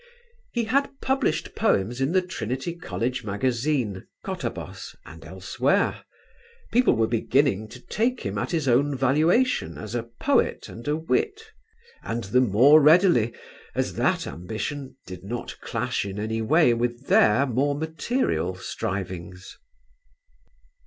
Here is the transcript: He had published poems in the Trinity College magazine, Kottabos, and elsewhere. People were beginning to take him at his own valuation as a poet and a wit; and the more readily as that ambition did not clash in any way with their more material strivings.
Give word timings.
He 0.51 0.63
had 0.63 0.89
published 0.99 1.53
poems 1.53 2.01
in 2.01 2.11
the 2.11 2.23
Trinity 2.23 2.73
College 2.75 3.23
magazine, 3.23 4.07
Kottabos, 4.25 4.95
and 5.05 5.23
elsewhere. 5.23 6.03
People 6.73 6.95
were 6.95 7.05
beginning 7.05 7.67
to 7.67 7.79
take 7.79 8.21
him 8.21 8.35
at 8.39 8.49
his 8.49 8.67
own 8.67 8.97
valuation 8.97 9.77
as 9.77 9.93
a 9.93 10.01
poet 10.19 10.67
and 10.67 10.87
a 10.87 10.95
wit; 10.95 11.43
and 12.01 12.23
the 12.23 12.41
more 12.41 12.81
readily 12.81 13.31
as 13.75 13.93
that 13.93 14.25
ambition 14.25 14.97
did 15.05 15.23
not 15.23 15.59
clash 15.61 16.03
in 16.03 16.17
any 16.17 16.41
way 16.41 16.73
with 16.73 17.05
their 17.05 17.45
more 17.45 17.75
material 17.75 18.55
strivings. 18.55 19.55